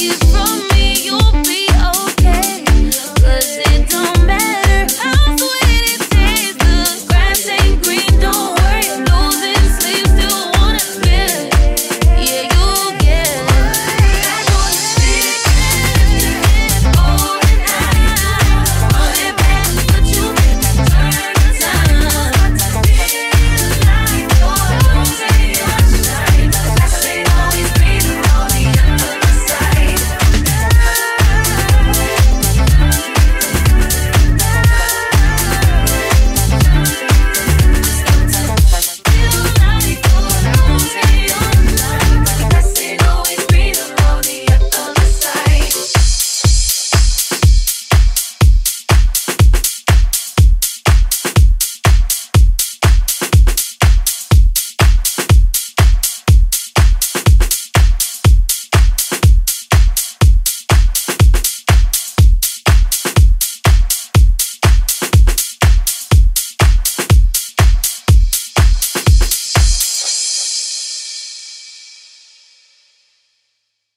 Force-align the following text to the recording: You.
You. 0.00 0.39